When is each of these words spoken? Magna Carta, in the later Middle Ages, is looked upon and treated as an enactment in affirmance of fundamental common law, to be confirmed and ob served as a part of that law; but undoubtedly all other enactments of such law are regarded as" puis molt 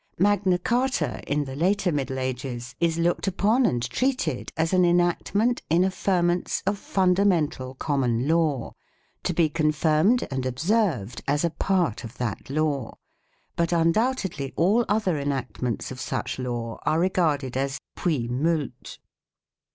Magna 0.17 0.57
Carta, 0.57 1.21
in 1.27 1.45
the 1.45 1.55
later 1.55 1.91
Middle 1.91 2.17
Ages, 2.17 2.73
is 2.79 2.97
looked 2.97 3.27
upon 3.27 3.67
and 3.67 3.87
treated 3.87 4.51
as 4.57 4.73
an 4.73 4.83
enactment 4.83 5.61
in 5.69 5.83
affirmance 5.83 6.63
of 6.65 6.79
fundamental 6.79 7.75
common 7.75 8.27
law, 8.27 8.73
to 9.21 9.31
be 9.31 9.47
confirmed 9.47 10.27
and 10.31 10.47
ob 10.47 10.57
served 10.57 11.21
as 11.27 11.45
a 11.45 11.51
part 11.51 12.03
of 12.03 12.17
that 12.17 12.49
law; 12.49 12.95
but 13.55 13.71
undoubtedly 13.71 14.51
all 14.55 14.85
other 14.89 15.19
enactments 15.19 15.91
of 15.91 15.99
such 16.01 16.39
law 16.39 16.79
are 16.83 16.99
regarded 16.99 17.55
as" 17.55 17.79
puis 17.95 18.27
molt 18.27 18.97